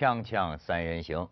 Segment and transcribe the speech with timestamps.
[0.00, 1.28] 锵锵三人行，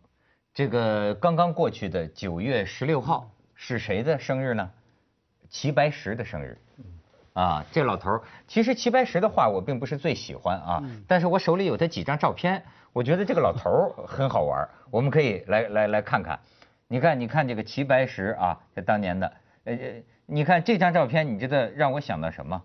[0.52, 4.70] 这个刚刚过去的九月十六号是谁的生日呢？
[5.48, 6.58] 齐白石的生日。
[7.32, 12.62] 啊，这老头儿，其实齐白石的画我并不是最喜欢啊，但是我手里有他几张照片，
[12.92, 16.38] 我觉得这个老头儿很好玩，我们可以来来来看看。
[16.88, 19.32] 你看，你看这个齐白石啊，这当年的，
[19.64, 19.78] 呃，
[20.26, 22.62] 你看这张照片，你觉得让我想到什么？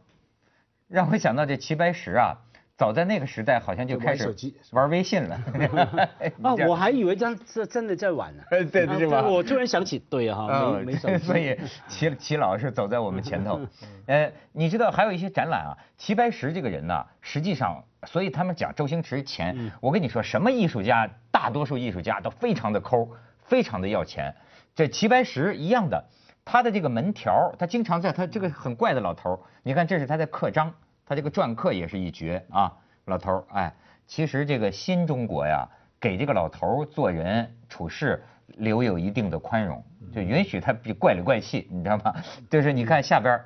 [0.89, 2.35] 让我想到这齐白石啊，
[2.75, 4.33] 早在那个时代好像就开始
[4.71, 5.39] 玩微信了。
[6.41, 8.43] 啊，我还以为这样是真的在玩呢。
[8.49, 11.17] 对对是吧啊我突然想起，对哈，嗯没没手机。
[11.19, 13.61] 所以齐齐老是走在我们前头。
[14.07, 23.07] 呃，你知道还有一些展览啊，齐白石这个人呢，实际上，所以他们讲周星驰钱，我跟你说，什么艺术家，大多数艺术家都非常的抠，
[23.45, 24.35] 非常的要钱。
[24.75, 26.03] 这齐白石一样的，
[26.43, 30.73] 他的这个门条，他经常在他这个很怪的老头，你看这是他的刻章，
[31.05, 32.73] 他这个篆刻也是一绝啊，
[33.05, 33.73] 老头儿，哎，
[34.07, 35.67] 其实这个新中国呀，
[35.99, 42.15] 给这个老头儿做人处事留有一定的宽容，就允许他比怪里怪气，你知道吗？
[42.49, 43.45] 就是你看下边儿，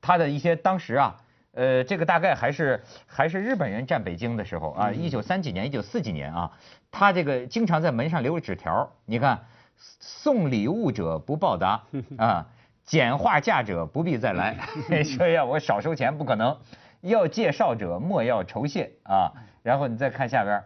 [0.00, 1.16] 他的一些当时啊。
[1.52, 6.52] 呃，这个大概还是还是日本人占北京的时候啊，一九三几年、一九四几年啊，
[6.90, 9.46] 他这个经常在门上留个纸条，你看，
[9.78, 11.84] 送礼物者不报答
[12.18, 12.48] 啊，
[12.86, 14.56] 捡画价者不必再来，
[15.04, 16.56] 说要我少收钱不可能，
[17.02, 19.32] 要介绍者莫要酬谢啊。
[19.62, 20.62] 然后你再看下边，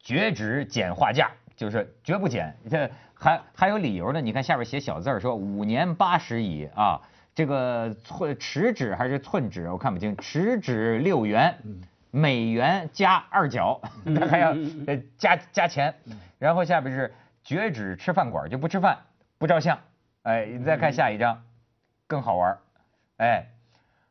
[0.00, 4.20] 绝止减化价，就是绝不减，这还还有理由呢。
[4.20, 7.00] 你看下边写小字儿说五年八十矣啊，
[7.34, 11.58] 这个寸尺纸还是寸纸，我看不清，尺纸六元，
[12.12, 13.80] 美元加二角，
[14.16, 14.50] 他还要
[14.86, 15.92] 呃加加钱。
[16.38, 17.12] 然后下边是
[17.42, 18.96] 绝止吃饭馆就不吃饭，
[19.38, 19.78] 不照相。
[20.22, 21.42] 哎，你再看下一张，
[22.06, 22.58] 更好玩儿，
[23.16, 23.46] 哎，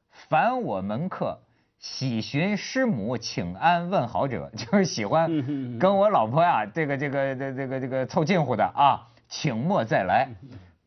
[0.09, 1.39] 凡我门客。
[1.79, 10.27] 喜寻师母请安问好者， 就是喜欢跟我老婆呀、这个这个这这个这个凑近乎的啊，请莫再来。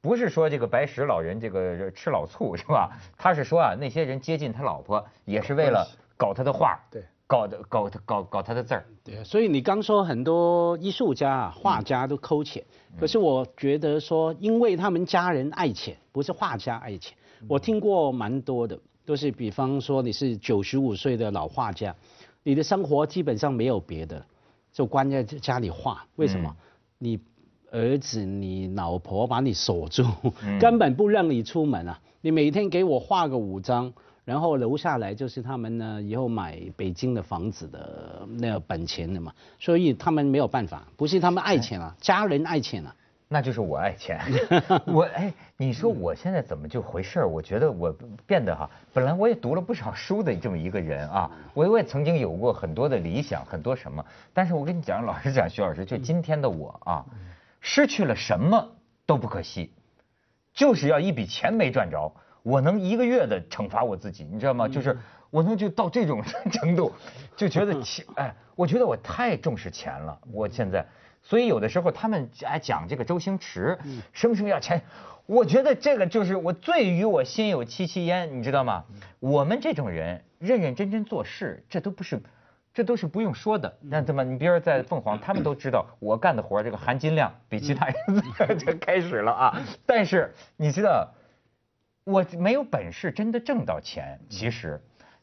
[0.00, 2.90] 不是说这个白石老人这个吃老醋是吧？
[3.16, 5.86] 他是说啊，那些人接近他老婆也是为了
[6.16, 8.84] 搞他的画，对，搞的搞他搞搞他的字儿。
[9.04, 12.60] 对，所以你刚说很多艺术家啊、画家都抠钱，
[12.98, 17.16] 可是我觉得说，因为他们家人爱钱，不是画家爱钱。
[17.46, 18.76] 我听过蛮多的，
[19.06, 21.94] 都是比方说你是九十五岁的老画家，
[22.42, 24.26] 你的生活基本上没有别的，
[24.72, 26.04] 就关在家里画。
[26.16, 26.56] 为什么？
[26.98, 27.20] 你
[27.70, 30.04] 儿子、你老婆把你锁住，
[30.58, 32.00] 根本不让你出门啊！
[32.22, 33.92] 你每天给我画个五张。
[34.30, 42.94] 然后留下来就是他们呢以后买北京的房子的那个本钱的嘛，所以他们没有办法，不是他们爱钱啊，家人爱钱啊。
[43.26, 44.20] 那就是我爱钱，
[44.86, 47.28] 我哎，你说我现在怎么就回事儿？
[47.28, 47.92] 我觉得我
[48.24, 57.04] 变得哈，本来我也读了不少书的这么一个人啊，我我也曾经有过很多的理想，很多什么，但是我跟你讲，老实讲，徐老师，就今天的我啊，
[57.60, 58.68] 失去了什么
[59.06, 59.72] 都不可惜，
[60.54, 62.12] 就是要一笔钱没赚着，
[62.42, 64.68] 我能一个月的惩罚我自己，你知道吗？
[64.68, 64.96] 就是
[65.30, 66.92] 我能就到这种程度，
[67.36, 70.86] 就觉得钱， 哎，我觉得我太重视钱了，我现在。
[71.22, 73.78] 所以有的时候他们哎讲这个周星驰
[74.12, 74.82] 生生要钱，
[75.26, 78.84] 我觉得这个就是我最与我心有戚戚焉，你知道吗？
[79.18, 82.22] 我们这种人认认真真做事，这都不是，
[82.72, 83.76] 这都是不用说的。
[83.82, 84.24] 那怎么？
[84.24, 87.94] 你比如说在凤凰，他们都知道我干的活这个含金量比其他人
[88.58, 89.62] 就开始了啊。
[89.84, 91.12] 但是你知道，
[92.10, 94.80] 我没有本事真的挣到钱，其实，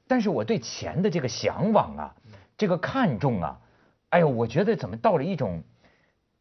[0.07, 2.15] 但是我对钱的这个向往啊，
[2.57, 3.59] 这个看重啊，
[4.09, 5.63] 哎呦，我觉得怎么到了一种。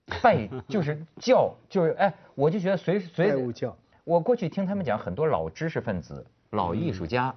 [0.23, 3.77] 拜就是教，就是哎，我就觉得随随拜物教。
[4.05, 7.34] 我过去听他们讲，很多老知识分子、老艺术家，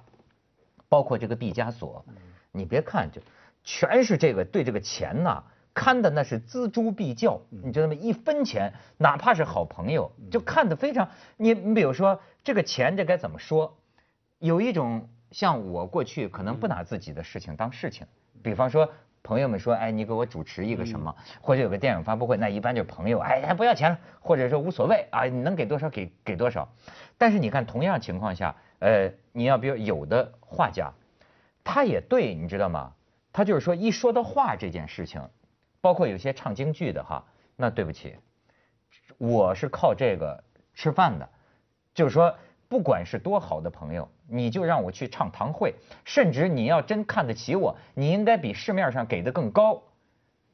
[0.88, 2.04] 包括这个毕加索，
[2.52, 3.20] 你别看就
[3.64, 5.42] 全是这个对这个钱呐
[5.74, 7.94] 看的那是锱铢必较，你知道吗？
[7.94, 11.08] 一分钱，哪怕是好朋友，就看得非常。
[11.36, 13.76] 你你比如说这个钱，这该怎么说？
[14.38, 18.06] 有一种像我过去可能不拿自己的事情当事情，
[18.42, 18.90] 比方说。
[19.22, 26.66] 朋友们说，哎，你给我主持一个什么，或者有个电影发布会，那一般就是朋友，哎，不要钱了，或者说无所谓啊，你能给多少给给多少。
[27.18, 30.90] 但是你看，同样情况下，呃，你要比如有的画家，
[31.62, 32.94] 他也对，你知道吗？
[33.30, 35.20] 他就是说，一说到画这件事情，
[35.80, 37.24] 包括有些唱京剧的哈，
[37.56, 38.16] 那对不起，
[39.18, 40.42] 我是靠这个
[40.74, 41.28] 吃饭的，
[41.94, 42.34] 就是说。
[42.70, 45.74] 不管是多好的朋友，你就让我去唱堂会，
[46.04, 49.82] 甚至你要真看得起我，你应该比市面上给的更高，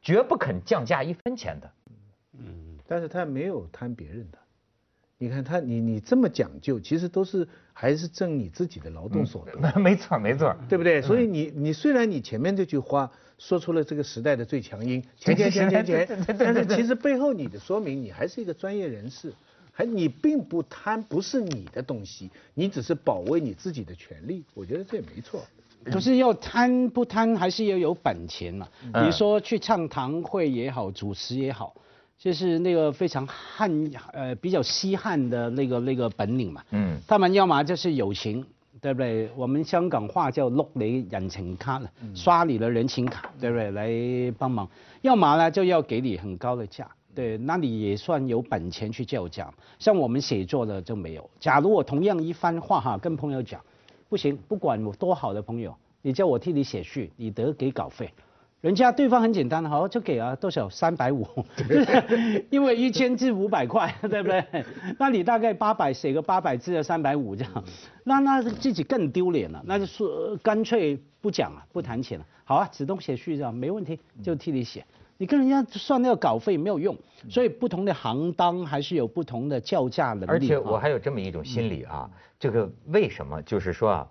[0.00, 1.70] 绝不肯降价一分钱的。
[2.32, 4.38] 嗯，但是他没有贪别人的，
[5.18, 11.00] 你看他，你你这么讲究，其实都是还是挣你自己的劳动所得，没错没错，对不对？
[11.00, 19.32] 所以你你虽然你前面这句话说出了这个时代的最强音，钱钱钱钱钱，但是其实背后你的说明，你还是一个专业人士，
[19.72, 25.42] 还你并不贪，不是你的东西，你只是保卫你自己的权利，我觉得这也没错。
[25.86, 28.68] 可是要贪不贪，还是要有本钱嘛。
[29.04, 31.74] 你说去唱堂会也好，主持也好。
[32.18, 33.70] 就是那个非常汉
[34.12, 38.44] 呃比较稀罕的那个那个本领嘛，嗯，他们要么就是友情，
[38.80, 39.28] 对不对？
[39.36, 43.70] 我们香港话叫碌你人情卡了，刷你的人情卡，对不对？
[43.72, 44.68] 来帮忙，
[45.02, 49.52] 要么呢就要给你很高的价，对，那你也算有本钱去叫价。
[49.78, 51.30] 像我们写作的就没有。
[51.38, 53.60] 假如我同样一番话哈，跟朋友讲，
[54.08, 58.10] 不行，不管我多好的朋友，你叫我替你写序，你得给稿费。
[58.62, 61.26] 人家对方很简单，好就给啊多少三百五，
[62.50, 64.42] 因为一千字五百块，对不对？
[64.98, 67.64] 那你大概八百写个八百字的三百五这样，
[68.02, 72.26] 那那自己更丢脸了，那就说干脆不讲了，不谈钱了。
[72.44, 74.84] 好啊，主动写序这样没问题，就替你写。
[75.18, 76.96] 你跟人家算那个稿费没有用，
[77.28, 80.26] 所以不同的行当还是有不同的叫价能力。
[80.26, 82.10] 而且我还有这么一种心理啊，
[82.40, 83.40] 这个为什么？
[83.42, 84.08] 就是说啊，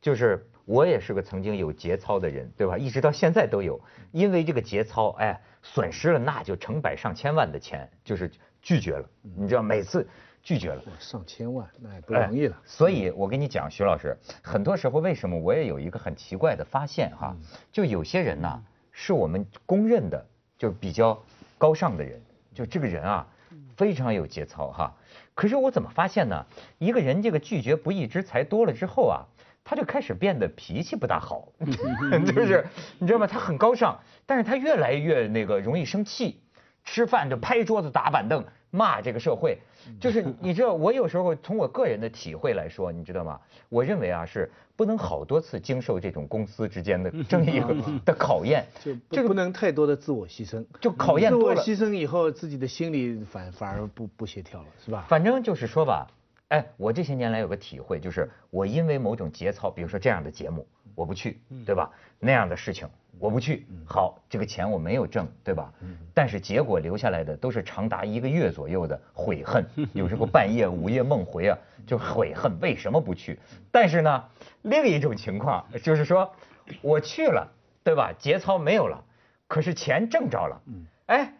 [0.00, 0.46] 就是。
[0.68, 2.76] 我也是个曾经有节操的人，对吧？
[2.76, 3.80] 一直到现在都有，
[4.12, 8.30] 因为这个节操，哎，损失了那就成百上千万的钱，就是
[8.60, 9.08] 拒绝了。
[9.22, 10.06] 你知道，每次
[10.42, 12.56] 拒绝了上千万，那也不容易了。
[12.66, 17.34] 所以我跟你讲，徐老师，很多时候为什么我也有一个很奇怪的发现哈，
[17.72, 18.62] 就有些人呢，
[18.92, 20.22] 是我们公认的
[20.58, 21.18] 就比较
[21.56, 22.20] 高尚的人，
[22.52, 23.26] 就这个人啊，
[23.74, 24.94] 非常有节操哈。
[25.34, 26.44] 可是我怎么发现呢？
[26.76, 29.24] 一个人这个拒绝不义之财多了之后啊。
[29.68, 31.46] 他就开始变得脾气不大好，
[32.34, 32.64] 就是
[32.98, 33.26] 你知道吗？
[33.26, 36.40] 他很高尚，但是他越来越那个容易生气，
[36.86, 39.58] 吃饭就拍桌子打板凳骂这个社会。
[40.00, 43.38] 就是你知道，我有时候从我个人的体会来说，你知道吗？
[43.68, 47.60] 我认为啊，是不能好多次经受这种公司之间的争议
[48.06, 48.64] 的考验，
[49.10, 51.62] 就不能太多的自我牺牲，就考验多了。
[51.62, 55.04] 牺牲以后，自己的心理反反而不不协调了，是吧？
[55.10, 56.06] 反正就是说吧。
[56.48, 61.90] 哎，我这些年来有个体会，就是我因为某种节操，比如说这样的节目，我不去，对吧？
[62.18, 65.72] 那样的事情我不去，好，这个钱我没有挣，对吧？
[66.14, 73.38] 但是结果留下来的都是长达一个月左右的悔恨， 有时候半夜午夜梦回啊，就悔恨为什么不去。
[73.70, 74.24] 但是呢，
[74.62, 76.32] 另一种情况就是说，
[76.80, 77.46] 我去了，
[77.84, 78.10] 对吧？
[78.18, 79.04] 节操没有了，
[79.46, 80.62] 可是钱挣着了，
[81.06, 81.34] 哎，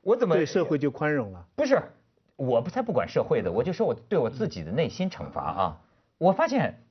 [0.00, 1.44] 我怎么对社会就宽容了？
[1.56, 1.82] 不是。
[2.36, 5.80] 我不才不管社会的，我就说我对我自己的内心惩罚啊！
[6.18, 6.82] 我发现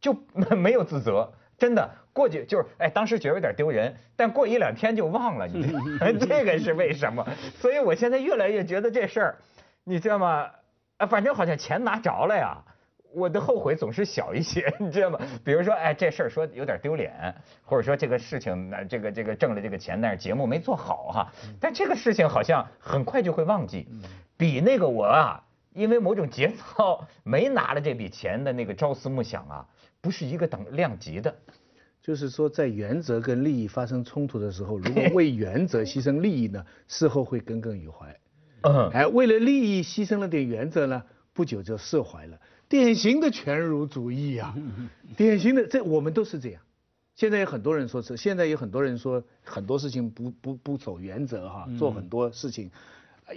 [0.00, 0.16] 就
[0.56, 5.62] 没有自责，真的过去就是哎，当时觉得有点丢人，但过一两天就忘了，你
[6.18, 7.26] 这个是为什么？
[7.58, 9.36] 所以我现在越来越觉得这事儿，
[9.84, 10.50] 你知道吗？
[10.96, 12.58] 啊，反正好像钱拿着了呀，
[13.12, 15.18] 我的后悔总是小一些， 你知道吗？
[15.44, 17.34] 比如说哎，这事儿说有点丢脸，
[17.64, 23.88] 或者说这个事情那这个这个挣了这个钱，但是节目没做好哈，但这个事情好像很快就会忘记。
[24.36, 29.66] 比那个我啊，因为某种节操没拿了这笔钱的那个朝思暮想啊，
[30.00, 31.34] 不是一个等量级的。
[32.02, 38.16] 就是说，在原则跟利益发生冲突的时候，如果 为原则牺牲利益呢，事后会耿耿于怀。
[38.62, 38.88] 嗯。
[38.90, 41.02] 哎，为了利益牺牲了点原则呢，
[41.34, 42.38] 不久就释怀了。
[42.70, 44.56] 典型的全儒主义啊，
[45.16, 46.62] 典型的这我们都是这样。
[47.16, 52.70] 现在有很多人说是，现在有很多人说很多事情不不不走原则哈，做很多事情。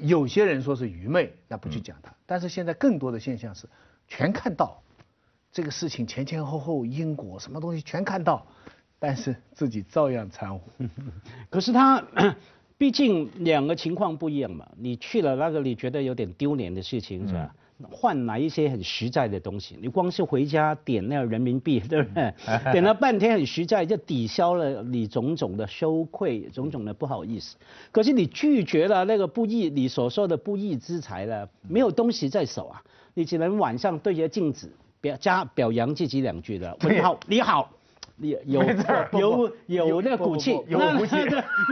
[0.01, 2.13] 有些人说是愚昧，那不去讲他。
[2.27, 3.67] 但是现在更多的现象是，
[4.07, 4.83] 全看到
[5.51, 8.45] 这个事情前前后后因果什么东西全看到，
[8.99, 10.61] 但是自己照样掺和。
[11.49, 12.05] 可是他
[12.77, 14.69] 毕竟两个情况不一样嘛。
[14.77, 17.55] 你去了那个你觉得有点丢脸的事情是吧？
[17.89, 22.33] 换来一些很实在的东西，你光是回家点那个人民币，对不对？
[22.71, 27.55] 点了半天很实在，就抵消了你种种的羞愧、种种的不好意思。
[27.91, 32.81] 可是你拒绝了那个不义，你所说的不义之财了，没有东西在手啊，
[33.13, 34.71] 你只能晚上对着镜子
[35.01, 37.69] 表加表扬自己两句的，你好，你好。
[38.17, 38.63] 有
[39.67, 41.15] 有有那骨气，有骨气，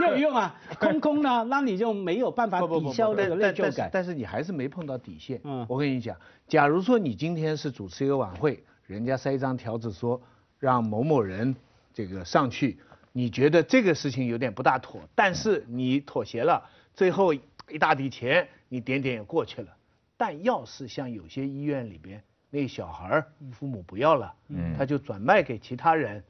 [0.00, 3.88] 没有用啊，空空呢，那你就没有办法抵消那个内疚感。
[3.92, 5.40] 但是你还是没碰到底线。
[5.44, 6.16] 嗯，我跟你讲，
[6.48, 10.20] 假如说你今天是主持一个晚会，人家塞一张条子说
[10.58, 11.54] 让某某人
[11.94, 12.78] 这个上去，
[13.12, 19.68] 你觉得这个事情有点不大妥，但是你妥协了，最后一大笔钱你点点也过去了。
[20.16, 26.22] 但要是像有些医院里边那小孩儿父母不要了，嗯，他就转卖给其他人。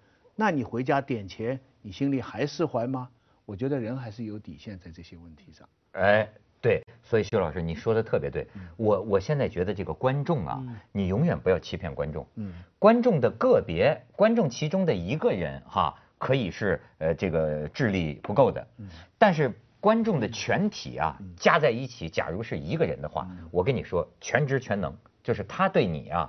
[0.42, 3.08] 那你回家点钱，你心里还释怀吗？
[3.46, 5.68] 我觉得人还是有底线在这些问题上。
[5.92, 6.28] 哎，
[6.60, 8.44] 对，所以徐老师你说的特别对，
[8.76, 12.26] 我我现在觉得这个观众啊，你永远不要欺骗观众。
[12.34, 26.28] 嗯，观众的个别观众其中的一个人哈，可以是呃这个智力不够的，嗯但是观众的全体啊加在一起，假如是一个人的话，我跟你说全知全能，就是他对你啊，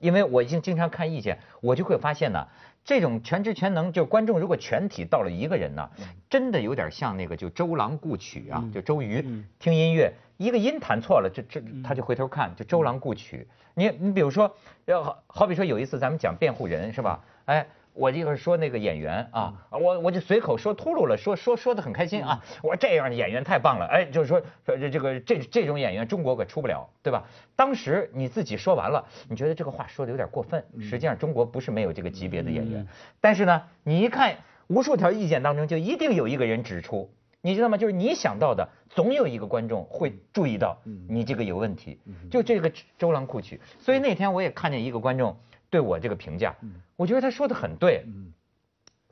[0.00, 2.48] 因为我已经经常看意见，我就会发现呢。
[2.84, 5.88] 这种全知全能，就观众如果全体到了一个人呢，
[6.28, 9.24] 真的有点像那个就周郎顾曲啊，就周瑜
[9.58, 13.48] 听音乐，一个音弹错了，这这他就回头看，就周郎顾曲。
[13.74, 17.24] 你你比如说，要好好比说有一次咱们讲辩护人是吧？
[17.46, 17.66] 哎。
[17.94, 22.42] 我一会儿说那个演员啊，我我就随口说秃噜了，说说说的很开心啊。
[22.60, 27.24] 我说这样的演员太棒了，哎，就是说说这这个这这种演员中国可出不了，对吧？
[27.54, 30.62] 当时你自己说完了，你觉得这个话说的有点过分。
[30.80, 32.84] 实际上中国不是没有这个级别的演员，
[33.20, 34.34] 但是呢，你一看
[34.66, 37.08] 无数条意见当中，就一定有一个人指出，
[37.42, 37.78] 你知道吗？
[37.78, 40.76] 就是你想到的，总有一个观众会注意到
[41.08, 42.00] 你这个有问题。
[42.28, 45.36] 就这个周郎库曲，所以那天我也看见一个观众。
[45.74, 46.54] 对我这个评价，
[46.94, 48.04] 我觉得他说的很对。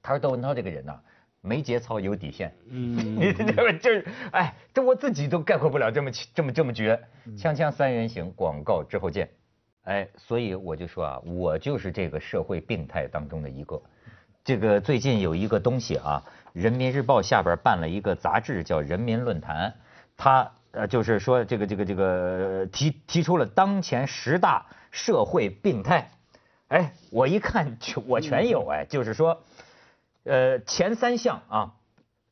[0.00, 0.97] 他说窦文涛这个人呢，
[1.40, 2.54] 没节操，有底线。
[2.71, 6.97] 嗯，你 这就是，哎，这我自己都概括不了这么这么这么绝。
[7.37, 9.28] 锵锵三人行，广告之后见。
[9.83, 13.83] 哎，所以我就说啊，我就是这个社会病态当中的一个。
[14.45, 19.69] 这个最近有一个东西啊，《人民日报》下边办了一个杂志，叫《人民论坛》，
[20.16, 26.09] 他呃就是说这个这个这个提提出了当前十大社会病态。
[26.73, 27.76] 哎，我一看，
[28.09, 29.43] 我全有哎，就是说，
[30.25, 31.75] 呃，前三项啊，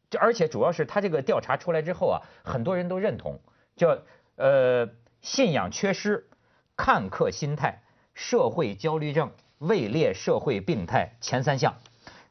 [0.09, 3.39] 就而且主要是他这个调查出来之后啊，很多人都认同，
[3.77, 3.99] 叫
[4.37, 4.89] 呃
[5.21, 6.27] 信仰缺失、
[6.75, 7.83] 看客心态、
[8.15, 11.75] 社会焦虑症位列社会病态前三项，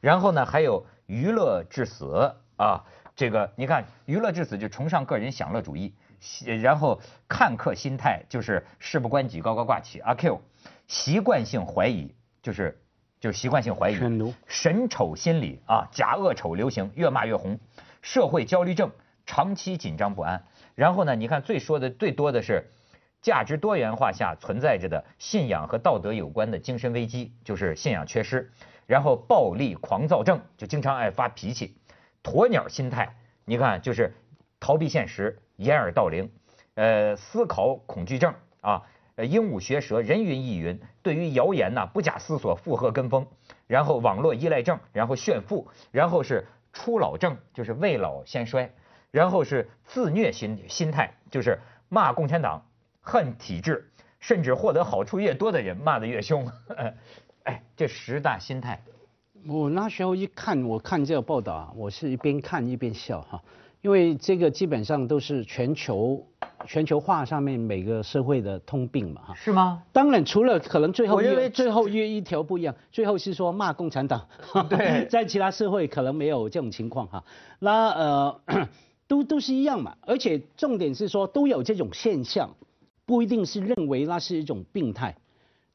[0.01, 2.86] 然后呢还有娱乐致死啊，
[3.16, 5.94] 这个你看娱乐致死就崇尚个人享乐主义，
[6.63, 10.42] 然后看客心态就是事不关己高高挂起阿 Q。
[10.89, 12.81] 习惯性怀疑就是
[13.22, 13.96] 就是习惯性怀疑，
[14.48, 17.60] 神丑心理啊，假恶丑流行，越骂越红，
[18.01, 18.91] 社会焦虑症，
[19.25, 20.43] 长期紧张不安。
[20.75, 22.65] 然后呢，你看最说的最多的是
[23.22, 28.51] 价值多元化下存在着的信仰和道德有关的精神危机，就是信仰缺失。
[28.88, 31.77] 然后暴力狂躁症，就经常爱发脾气，
[32.24, 33.15] 鸵鸟心态，
[33.46, 34.15] 你看就是
[34.60, 36.31] 逃避现实，掩耳盗铃，
[36.74, 38.81] 呃，思考恐惧症啊。
[39.20, 43.28] 呃，鹦鹉学舌，人云亦云，对于谣言呐不假思索附和跟风，
[43.68, 48.72] 然后网络依赖症，然后炫富，然后是初老症，就是未老先衰，
[49.12, 51.60] 然后是自虐心心态，就是
[51.90, 52.64] 骂共产党，
[53.02, 56.50] 恨体制，甚至获得好处越多的人骂得越凶。
[57.44, 58.82] 哎，这十大心态，
[59.46, 63.44] 我那时候一看，我看这个报道，我是一边看一边笑哈，
[63.81, 66.25] 因为这个基本上都是全球。
[66.67, 69.81] 全球化上面每个社会的通病嘛，哈，是吗？
[69.93, 74.27] 当然，除了可能最后，我认为最后约一条不一样，最后是说骂共产党，
[74.69, 77.24] 对， 在其他社会可能没有这种情况哈。
[77.59, 78.41] 那呃，
[79.07, 82.53] 都都是一样嘛，而且重点是说都有这种现象，
[83.05, 85.15] 不一定是认为那是一种病态，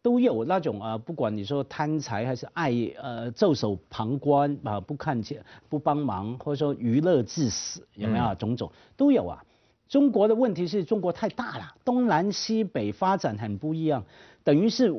[0.04, 2.70] 都有那种啊，不管你说贪财还是爱
[3.00, 9.42] 呃袖手旁观啊，不看见不帮忙，或者说娱乐至死，有没有种种都有啊。
[9.88, 14.04] 中国的问题是中国太大了，东南西北发展很不一样，
[14.42, 14.92] 等于是，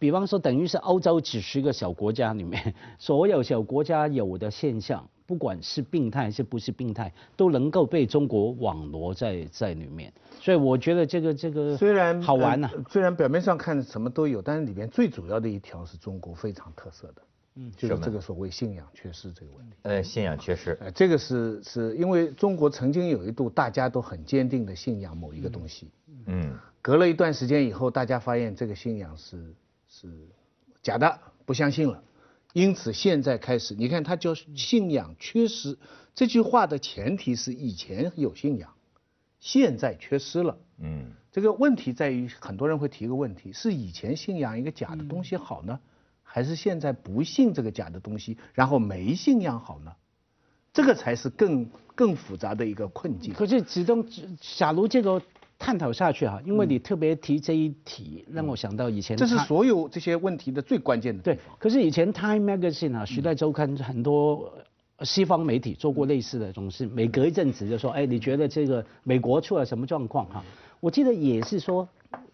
[0.00, 10.12] 比方说等于是欧洲几十个小国家里面， 所有小国家有的现象，不管是病态还是不是病态，都能够被中国网罗在在里面。
[10.40, 17.22] 所以我觉得这个这个虽然好玩呐，虽然表面上看什么都有，但是里面最主要的一条是中国非常特色的。
[17.58, 19.76] 嗯，就是这个所谓信仰缺失这个问题。
[19.80, 25.88] 呃，信仰缺失，呃，这个是是因为中国曾经有一度大家都很坚定的信仰某一个东西，
[26.26, 29.54] 嗯，隔了一段时间以后，大家发现这个信仰是
[29.88, 30.06] 是
[30.82, 32.02] 假的，不相信了，
[32.56, 35.76] 因此现在开始，你看他叫信仰缺失
[36.14, 38.72] 这句话的前提是以前有信仰，
[39.40, 45.78] 现在缺失了，嗯，这个问题在于很多人会提个问题，是以前信仰一个假的东西好呢？
[46.22, 49.92] 还是现在不信这个假的东西，然后没信仰好呢？
[50.72, 53.34] 这个才是更更复杂的一个困境。
[53.34, 54.06] 可是，其中
[54.40, 55.20] 假如这个
[55.58, 59.16] 探讨下去哈，因为你特别提这一题，让我想到以前。
[59.16, 64.52] 这是所有这些问题的最关键的对，可是以前《Time Magazine》啊，《时代周刊》很多
[65.00, 70.44] 西方媒体做过类似的，总是每隔一阵子就说：“哎，你觉得这个美国出了什么状况？”哈，
[70.80, 71.88] 我记得也是说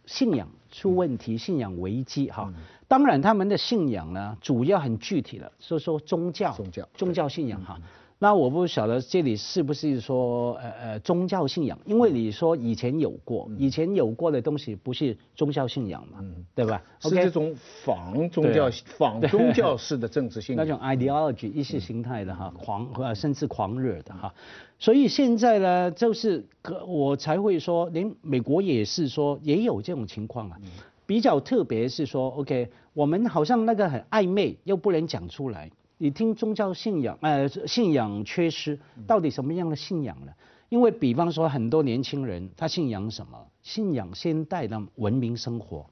[0.06, 2.52] 信仰出问题，信仰危机哈。
[2.88, 7.78] 当然，他们的信仰呢，主要很具体的，说说宗教，宗教，宗教信仰哈。
[8.22, 16.24] 那我不晓得这里是不是说呃呃宗教信仰，因为你说以前有过，以前有过的东西不是宗教信仰嘛，
[16.54, 16.80] 对吧？
[17.00, 17.52] 是这种
[17.82, 24.32] 仿宗教、仿宗 教式的政治信仰，那种 ideology 意识形态的哈，狂呃甚至狂热的哈。
[24.78, 26.46] 所以现在呢，就是
[26.86, 30.56] 我才会说，连美国也是说也有这种情况啊。
[31.04, 35.68] 比较特别是说，OK，我们好像那个很暧昧，又不能讲出来。
[36.02, 40.32] 你听宗教信仰，呃，信仰缺失，到底什么样的信仰呢？
[40.68, 43.38] 因为比方说，很多年轻人他信仰什么？
[43.62, 45.86] 信仰现代的文明生活，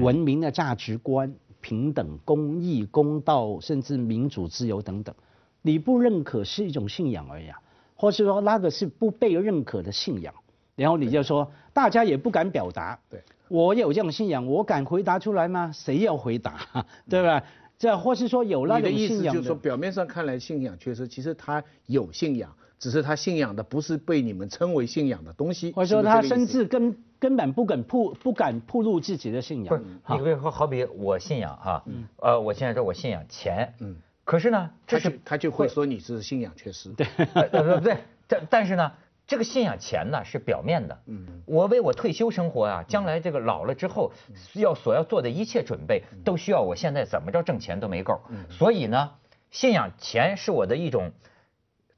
[0.00, 5.14] 文明的价值观，平等、公益、公道，甚至民主、自由等等。
[5.62, 7.60] 你不认可是一种信仰而已啊，
[7.94, 10.34] 或是说那个是不被认可的信仰，
[10.74, 12.98] 然后你就说大家也不敢表达。
[13.08, 15.70] 对，我有这种信仰，我敢回答出来吗？
[15.72, 16.84] 谁要回答？
[17.08, 17.40] 对吧？
[17.78, 25.72] 这或是说有那个意思，就是说表面上看来信仰缺失，其实他有信仰，只是他信仰的不是被你们称为信仰的东西。
[25.72, 29.80] 或者说他甚至根根本不敢铺不敢铺露自己的信仰。
[30.08, 31.84] 你比如说，好比我信仰哈，
[32.16, 33.94] 呃，我现在说我信仰钱，嗯，
[34.24, 36.90] 可是呢，这是他就会说你是信仰缺失。
[36.90, 37.06] 对，
[37.50, 38.92] 不对，但但是呢。
[39.28, 44.10] 这个信仰钱呢是表面的，嗯，我为我退休生活啊，将来这个老了之后
[44.54, 48.18] 要所要做的一切准备，都需要我现在怎么着挣钱都没够，
[48.48, 49.10] 所以呢，
[49.50, 51.12] 信仰钱是我的一种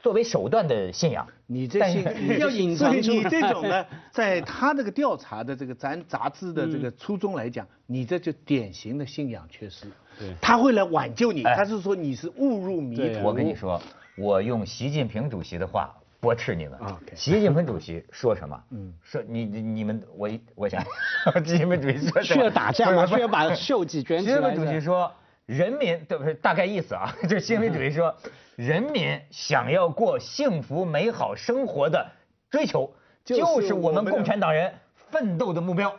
[0.00, 1.25] 作为手段的信仰。
[1.46, 2.04] 你这信
[2.40, 9.87] 要隐藏你这种呢， 在他这个调查的这个咱杂志的这个初衷来讲，你这就典型的信仰缺失。
[10.18, 13.22] 对，他会来挽救你，他是说你是误入迷途。
[13.22, 13.80] 我跟你说，
[14.18, 15.94] 我用习近平主席的话。
[16.21, 17.00] 驳斥你们啊！
[17.15, 18.62] 习近平主席说什么？
[18.71, 20.85] 嗯，说你你你们我我想，
[21.45, 23.07] 习近平主席说需要打架吗？
[23.07, 24.37] 需要把袖子卷起来？
[24.37, 25.11] 习近平主席说，
[25.47, 26.35] 人民对不对？
[26.35, 28.15] 大概意思啊， 就是习近平主席说，
[28.57, 32.07] 人民想要过幸福美好生活的
[32.50, 32.93] 追求，
[33.25, 34.73] 就是我们共产党人
[35.11, 35.95] 奋斗的目标。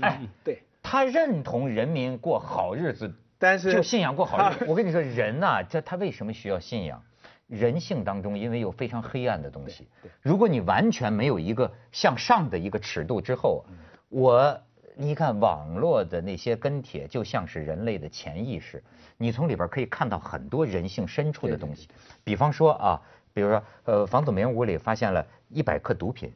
[0.00, 4.64] 哎，对，他认同人民过好日子，但是就信仰过好日子。
[4.66, 7.02] 我跟你说，人呐，这他为什么需要信仰？
[7.46, 9.86] 人性当中，因为有非常黑暗的东西。
[10.20, 13.64] 如果你完全没有一个向上的一个尺度之后，
[14.08, 14.60] 我
[14.96, 18.82] 你看网络的那些跟帖，就像是人类的潜意识，
[19.16, 21.88] 你从里边可以看到很多人性深处的东西。
[22.24, 26.32] 比方说啊，比如说呃，房祖名屋里发现了一百克毒品，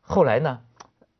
[0.00, 0.60] 后来呢，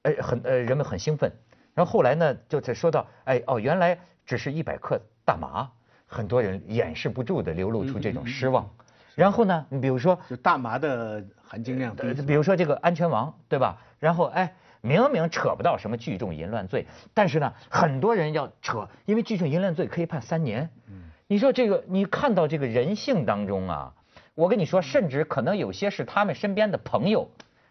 [0.03, 1.31] 呃很呃人们很兴奋，
[1.75, 5.69] 然后后来呢就在说到，哎哦原来只是一百克大麻，
[6.07, 8.71] 很多人掩饰不住的流露出这种失望。
[9.14, 9.66] 然后呢？
[9.68, 12.12] 你比如说，就大麻的含金量低。
[12.22, 13.79] 比如说这个安全王，对吧？
[14.00, 20.68] 然后哎，明明扯不到什么聚众淫乱罪，但是呢，很多人要扯，因为聚众淫乱罪可以判三年。
[20.88, 21.03] 嗯。
[21.27, 23.94] 你说这个，你看到这个人性当中啊，
[24.35, 27.31] 我跟你说，甚至可能有些是他们身边的朋友，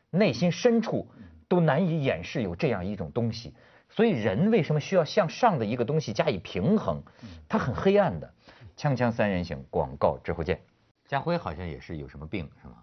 [0.10, 1.08] 内心深处
[1.48, 3.54] 都难以掩饰有这样一种东西。
[3.90, 7.04] 所以人为什么需要向上的一个东西加以平衡？
[7.48, 8.34] 它很黑暗的。
[8.76, 10.60] 锵锵三人行，广告之后见。
[11.08, 12.76] 家辉好像也是有什么病是吗？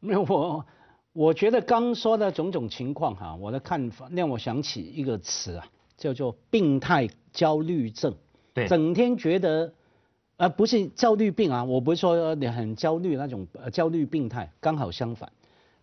[0.00, 0.64] 没有我，
[1.12, 8.14] 我觉得刚说的种种情况哈，我的看法让我想起一个词啊，叫做病态焦虑症。
[8.52, 9.72] 对，整天觉得，
[10.36, 15.32] 而不是焦虑病啊，我不是说你很焦虑那种焦虑病态，刚好相反，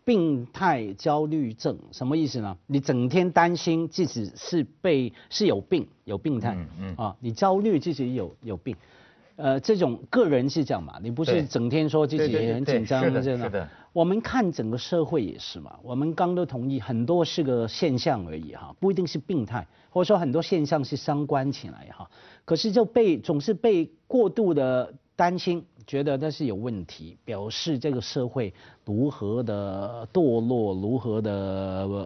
[0.05, 2.57] 病态焦虑症什么意思呢？
[2.67, 8.75] 你整天担心自己是被是有病有病态，嗯嗯啊，你焦虑自己有有病。
[9.35, 10.99] 呃，这种个人是这样嘛？
[11.01, 13.67] 你不是整天说自己很紧张这样的。
[13.93, 15.77] 我们看整个社会也是嘛。
[15.83, 22.09] 我们刚都同意，很多是个现象而已哈，不一定是病态，或者说很多现象是相关起来哈。
[22.45, 25.65] 可是就被总是被过度的担心。
[25.85, 28.53] 觉得那是有问题，表示这个社会
[28.85, 31.31] 如何的堕落，如何的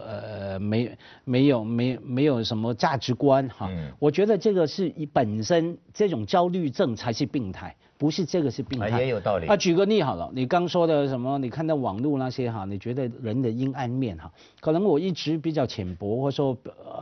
[0.06, 3.70] 呃没没有没没有什么价值观哈。
[3.98, 7.74] 我觉得这个是以本身这种焦虑症才是病态。
[7.98, 9.46] 不是这个是病态，也有道理。
[9.46, 11.38] 啊，举个例好了，你刚说的什么？
[11.38, 16.54] 你看到网络那些哈，你觉得人的阴暗面哈，可能我一直比较浅薄，或者说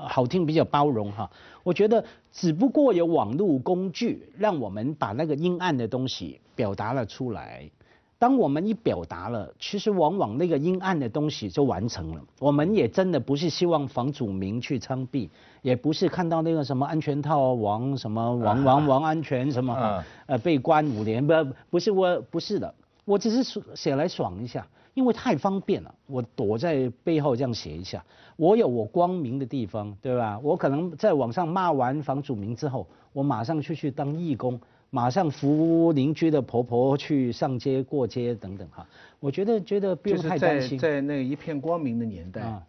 [0.06, 1.28] 好听比较包容哈。
[1.64, 7.68] 我觉得只不过有网络工具，让我们把那个阴暗的东西表达了出来。
[8.16, 12.22] 当我们一表达了，其实往往那个阴暗的东西就完成了。
[12.38, 15.28] 我们也真的不是希望房祖名去枪毙，
[15.60, 21.34] 也不是看到那个什么安全套王什么王王王安全什么呃被关五年，不
[21.70, 22.72] 不是我不是的，
[23.04, 28.02] 我只是写来爽一下，因为太方便了，我躲在背后这样写一下，
[28.36, 30.38] 我有我光明的地方，对吧？
[30.42, 34.58] 我可能在网上骂完房祖名之后，我马上去去当义工。
[34.94, 38.86] 马上扶邻居的婆婆去上街过街等等哈。
[39.18, 40.78] 我觉得觉得不用太担心。
[40.78, 42.62] 在在那一片光明的年代，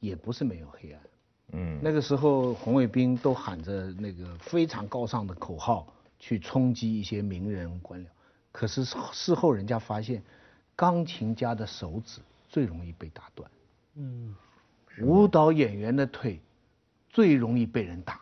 [0.00, 1.00] 也不是没有黑暗。
[1.52, 5.86] 嗯，那个时候红卫兵都喊着那个非常高尚的口号
[6.18, 8.08] 去冲击一些名人官僚，
[8.50, 10.20] 可是事后人家发现，
[10.74, 13.48] 钢琴家的手指最容易被打断，
[13.94, 14.34] 嗯，
[15.02, 16.40] 舞蹈演员的腿
[17.08, 18.20] 最容易被人打，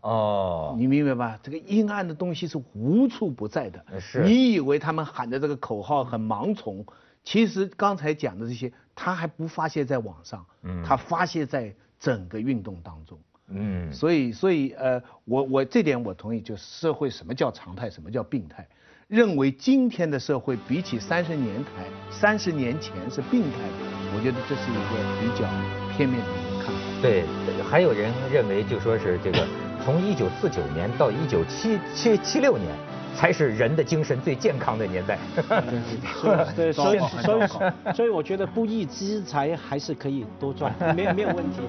[0.00, 1.38] 哦，你明白吧？
[1.42, 3.84] 这个阴暗的东西是无处不在的。
[4.00, 6.84] 是，你以为他们喊的这个口号很盲从，
[7.24, 11.74] 其实刚才讲的这些，他还不发泄在网上，嗯，他发泄在。
[12.00, 18.66] 整个运动当中，嗯，所以所以呃，我我这点我同意，就是社会什么叫常态，什么叫病态？
[19.06, 25.46] 认为今天的社会比起三十年台三十年前是病态的，我觉得这是一个比较
[25.94, 26.80] 片面的一个看法。
[27.02, 27.22] 对，
[27.70, 29.46] 还有人认为就说是这个
[29.90, 32.68] 从一九四九年到一九七七七六年。
[33.12, 35.18] 才是人的精神最健康的年代。
[36.56, 41.60] 对，所以所以所以我觉得不义之财还是可以多赚，没有没有问题。